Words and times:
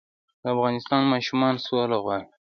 د 0.41 0.43
افغانستان 0.55 1.01
ماشومان 1.13 1.55
سوله 1.65 1.97
غواړي 2.03 2.27